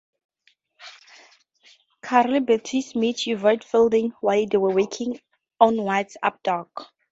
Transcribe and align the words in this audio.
Karl 2.01 2.39
Beattie 2.39 2.83
met 2.95 3.27
Yvette 3.27 3.63
Fielding 3.63 4.13
while 4.19 4.47
they 4.47 4.57
were 4.57 4.73
working 4.73 5.19
on 5.59 5.77
What's 5.77 6.17
Up 6.23 6.41
Doc? 6.41 6.91